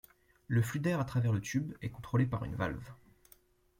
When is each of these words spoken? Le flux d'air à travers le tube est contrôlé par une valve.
Le 0.47 0.63
flux 0.63 0.79
d'air 0.79 0.99
à 0.99 1.05
travers 1.05 1.31
le 1.31 1.39
tube 1.41 1.73
est 1.83 1.91
contrôlé 1.91 2.25
par 2.25 2.43
une 2.43 2.55
valve. 2.55 2.89